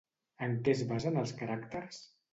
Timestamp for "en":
0.45-0.55